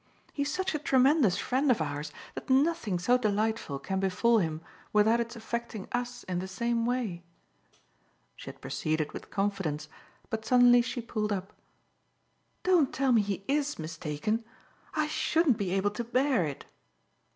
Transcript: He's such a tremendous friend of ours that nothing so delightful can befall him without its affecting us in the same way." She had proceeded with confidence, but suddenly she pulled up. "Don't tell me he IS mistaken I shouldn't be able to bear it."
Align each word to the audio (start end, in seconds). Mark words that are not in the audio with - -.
He's 0.33 0.51
such 0.51 0.73
a 0.73 0.79
tremendous 0.79 1.37
friend 1.37 1.69
of 1.69 1.79
ours 1.79 2.11
that 2.33 2.49
nothing 2.49 2.97
so 2.97 3.19
delightful 3.19 3.77
can 3.77 3.99
befall 3.99 4.39
him 4.39 4.61
without 4.91 5.19
its 5.19 5.35
affecting 5.35 5.87
us 5.91 6.23
in 6.23 6.39
the 6.39 6.47
same 6.47 6.87
way." 6.87 7.21
She 8.35 8.47
had 8.47 8.61
proceeded 8.61 9.11
with 9.11 9.29
confidence, 9.29 9.87
but 10.31 10.43
suddenly 10.43 10.81
she 10.81 11.01
pulled 11.01 11.31
up. 11.31 11.53
"Don't 12.63 12.91
tell 12.91 13.11
me 13.11 13.21
he 13.21 13.45
IS 13.47 13.77
mistaken 13.77 14.43
I 14.95 15.05
shouldn't 15.05 15.59
be 15.59 15.69
able 15.69 15.91
to 15.91 16.03
bear 16.03 16.45
it." 16.47 16.65